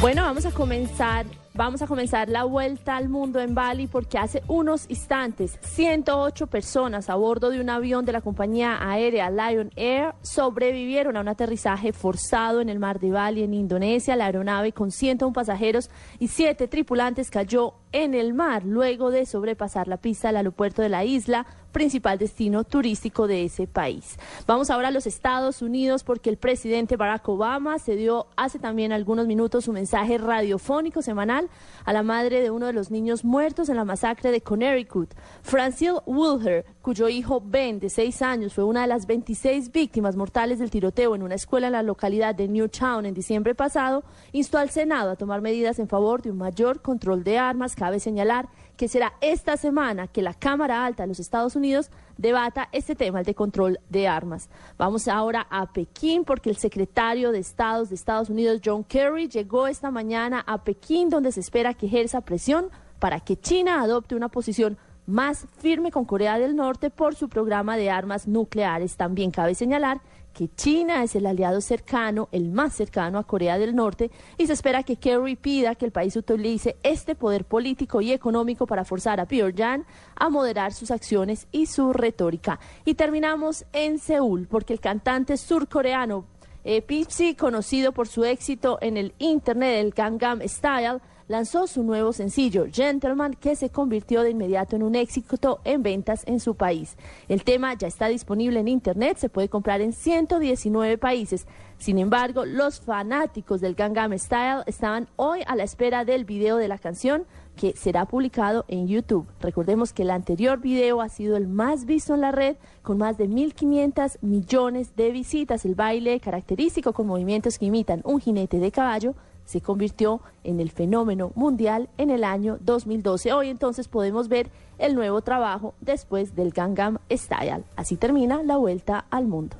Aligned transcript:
Bueno, 0.00 0.22
vamos 0.22 0.46
a 0.46 0.50
comenzar, 0.50 1.26
vamos 1.54 1.82
a 1.82 1.86
comenzar 1.86 2.28
la 2.28 2.44
vuelta 2.44 2.96
al 2.96 3.08
mundo 3.08 3.40
en 3.40 3.54
Bali 3.54 3.86
porque 3.86 4.18
hace 4.18 4.42
unos 4.46 4.88
instantes 4.88 5.58
108 5.62 6.46
personas 6.46 7.10
a 7.10 7.16
bordo 7.16 7.50
de 7.50 7.60
un 7.60 7.70
avión 7.70 8.04
de 8.04 8.12
la 8.12 8.20
compañía 8.20 8.78
aérea 8.80 9.30
Lion 9.30 9.70
Air 9.76 10.14
sobrevivieron 10.22 11.16
a 11.16 11.20
un 11.20 11.28
aterrizaje 11.28 11.92
forzado 11.92 12.60
en 12.60 12.68
el 12.68 12.78
mar 12.78 13.00
de 13.00 13.10
Bali 13.10 13.42
en 13.42 13.54
Indonesia. 13.54 14.16
La 14.16 14.26
aeronave 14.26 14.72
con 14.72 14.90
101 14.90 15.32
pasajeros 15.32 15.90
y 16.18 16.28
7 16.28 16.68
tripulantes 16.68 17.30
cayó 17.30 17.74
en 17.92 18.14
el 18.14 18.34
mar 18.34 18.64
luego 18.64 19.10
de 19.10 19.26
sobrepasar 19.26 19.88
la 19.88 19.96
pista 19.96 20.28
del 20.28 20.36
aeropuerto 20.36 20.80
de 20.82 20.88
la 20.88 21.04
isla, 21.04 21.46
principal 21.72 22.18
destino 22.18 22.64
turístico 22.64 23.26
de 23.26 23.44
ese 23.44 23.66
país. 23.66 24.18
Vamos 24.46 24.70
ahora 24.70 24.88
a 24.88 24.90
los 24.92 25.06
Estados 25.06 25.62
Unidos 25.62 26.04
porque 26.04 26.30
el 26.30 26.36
presidente 26.36 26.96
Barack 26.96 27.28
Obama 27.28 27.78
se 27.78 27.96
dio 27.96 28.26
hace 28.36 28.58
también 28.58 28.92
algunos 28.92 29.26
minutos 29.26 29.64
su 29.64 29.72
mensaje 29.72 30.18
radiofónico 30.18 31.02
semanal 31.02 31.48
a 31.84 31.92
la 31.92 32.02
madre 32.02 32.40
de 32.40 32.50
uno 32.50 32.66
de 32.66 32.72
los 32.72 32.90
niños 32.90 33.24
muertos 33.24 33.68
en 33.68 33.76
la 33.76 33.84
masacre 33.84 34.30
de 34.30 34.40
Connecticut, 34.40 35.14
Francine 35.42 36.00
Wilher, 36.06 36.64
cuyo 36.82 37.08
hijo 37.08 37.42
Ben, 37.44 37.78
de 37.78 37.90
seis 37.90 38.22
años, 38.22 38.54
fue 38.54 38.64
una 38.64 38.82
de 38.82 38.86
las 38.86 39.06
26 39.06 39.70
víctimas 39.70 40.16
mortales 40.16 40.58
del 40.58 40.70
tiroteo 40.70 41.14
en 41.14 41.22
una 41.22 41.34
escuela 41.34 41.66
en 41.66 41.74
la 41.74 41.82
localidad 41.82 42.34
de 42.34 42.48
Newtown 42.48 43.04
en 43.04 43.14
diciembre 43.14 43.54
pasado, 43.54 44.02
instó 44.32 44.58
al 44.58 44.70
Senado 44.70 45.10
a 45.10 45.16
tomar 45.16 45.42
medidas 45.42 45.78
en 45.78 45.88
favor 45.88 46.22
de 46.22 46.30
un 46.30 46.38
mayor 46.38 46.80
control 46.80 47.22
de 47.22 47.38
armas. 47.38 47.76
Cabe 47.76 48.00
señalar 48.00 48.48
que 48.78 48.88
será 48.88 49.12
esta 49.20 49.58
semana 49.58 50.08
que 50.08 50.22
la 50.22 50.32
Cámara 50.32 50.86
Alta 50.86 51.02
de 51.02 51.08
los 51.08 51.20
Estados 51.20 51.54
Unidos 51.54 51.90
debata 52.16 52.68
este 52.72 52.94
tema, 52.94 53.20
el 53.20 53.26
de 53.26 53.34
control 53.34 53.78
de 53.90 54.08
armas. 54.08 54.48
Vamos 54.78 55.06
ahora 55.06 55.46
a 55.50 55.72
Pekín 55.72 56.24
porque 56.24 56.48
el 56.48 56.56
secretario 56.56 57.30
de 57.30 57.40
Estados 57.40 57.90
de 57.90 57.94
Estados 57.94 58.30
Unidos, 58.30 58.62
John 58.64 58.84
Kerry, 58.84 59.28
llegó 59.28 59.66
esta 59.66 59.90
mañana 59.90 60.42
a 60.46 60.64
Pekín 60.64 61.10
donde 61.10 61.30
se 61.30 61.40
espera 61.40 61.74
que 61.74 61.86
ejerza 61.86 62.22
presión 62.22 62.70
para 62.98 63.20
que 63.20 63.36
China 63.36 63.82
adopte 63.82 64.14
una 64.14 64.28
posición 64.28 64.78
más 65.10 65.46
firme 65.58 65.90
con 65.90 66.04
Corea 66.04 66.38
del 66.38 66.56
Norte 66.56 66.90
por 66.90 67.14
su 67.14 67.28
programa 67.28 67.76
de 67.76 67.90
armas 67.90 68.26
nucleares. 68.26 68.96
También 68.96 69.30
cabe 69.30 69.54
señalar 69.54 70.00
que 70.32 70.48
China 70.54 71.02
es 71.02 71.16
el 71.16 71.26
aliado 71.26 71.60
cercano, 71.60 72.28
el 72.32 72.50
más 72.50 72.74
cercano 72.74 73.18
a 73.18 73.24
Corea 73.24 73.58
del 73.58 73.74
Norte, 73.74 74.10
y 74.38 74.46
se 74.46 74.52
espera 74.52 74.82
que 74.82 74.96
Kerry 74.96 75.36
pida 75.36 75.74
que 75.74 75.84
el 75.84 75.92
país 75.92 76.16
utilice 76.16 76.76
este 76.82 77.14
poder 77.14 77.44
político 77.44 78.00
y 78.00 78.12
económico 78.12 78.66
para 78.66 78.84
forzar 78.84 79.20
a 79.20 79.26
Pyongyang 79.26 79.84
a 80.14 80.28
moderar 80.28 80.72
sus 80.72 80.90
acciones 80.90 81.48
y 81.50 81.66
su 81.66 81.92
retórica. 81.92 82.60
Y 82.84 82.94
terminamos 82.94 83.64
en 83.72 83.98
Seúl, 83.98 84.46
porque 84.46 84.72
el 84.72 84.80
cantante 84.80 85.36
surcoreano 85.36 86.24
eh, 86.64 86.82
Pipsy, 86.82 87.34
conocido 87.34 87.92
por 87.92 88.08
su 88.08 88.24
éxito 88.24 88.78
en 88.80 88.96
el 88.96 89.14
internet 89.18 89.76
del 89.76 89.90
Gangnam 89.92 90.40
Style, 90.46 91.00
lanzó 91.30 91.68
su 91.68 91.84
nuevo 91.84 92.12
sencillo, 92.12 92.66
Gentleman, 92.72 93.34
que 93.34 93.54
se 93.54 93.70
convirtió 93.70 94.22
de 94.22 94.30
inmediato 94.30 94.74
en 94.74 94.82
un 94.82 94.96
éxito 94.96 95.60
en 95.64 95.82
ventas 95.82 96.24
en 96.26 96.40
su 96.40 96.56
país. 96.56 96.96
El 97.28 97.44
tema 97.44 97.72
ya 97.74 97.86
está 97.86 98.08
disponible 98.08 98.58
en 98.58 98.66
Internet, 98.66 99.16
se 99.16 99.28
puede 99.28 99.48
comprar 99.48 99.80
en 99.80 99.92
119 99.92 100.98
países. 100.98 101.46
Sin 101.78 101.98
embargo, 101.98 102.44
los 102.44 102.80
fanáticos 102.80 103.60
del 103.60 103.76
Gangnam 103.76 104.18
Style 104.18 104.64
estaban 104.66 105.08
hoy 105.14 105.42
a 105.46 105.54
la 105.54 105.62
espera 105.62 106.04
del 106.04 106.24
video 106.24 106.56
de 106.56 106.66
la 106.66 106.78
canción 106.78 107.26
que 107.60 107.76
será 107.76 108.06
publicado 108.06 108.64
en 108.68 108.88
YouTube. 108.88 109.26
Recordemos 109.38 109.92
que 109.92 110.00
el 110.00 110.10
anterior 110.10 110.60
video 110.60 111.02
ha 111.02 111.10
sido 111.10 111.36
el 111.36 111.46
más 111.46 111.84
visto 111.84 112.14
en 112.14 112.22
la 112.22 112.32
red 112.32 112.56
con 112.80 112.96
más 112.96 113.18
de 113.18 113.28
1.500 113.28 114.16
millones 114.22 114.96
de 114.96 115.10
visitas. 115.10 115.66
El 115.66 115.74
baile 115.74 116.18
característico 116.20 116.94
con 116.94 117.06
movimientos 117.06 117.58
que 117.58 117.66
imitan 117.66 118.00
un 118.04 118.18
jinete 118.18 118.60
de 118.60 118.72
caballo 118.72 119.14
se 119.44 119.60
convirtió 119.60 120.22
en 120.42 120.58
el 120.58 120.70
fenómeno 120.70 121.32
mundial 121.34 121.90
en 121.98 122.08
el 122.08 122.24
año 122.24 122.56
2012. 122.62 123.34
Hoy 123.34 123.50
entonces 123.50 123.88
podemos 123.88 124.28
ver 124.28 124.48
el 124.78 124.94
nuevo 124.94 125.20
trabajo 125.20 125.74
después 125.82 126.34
del 126.34 126.52
Gangnam 126.52 126.96
Style. 127.10 127.64
Así 127.76 127.96
termina 127.96 128.42
la 128.42 128.56
vuelta 128.56 129.04
al 129.10 129.26
mundo. 129.26 129.58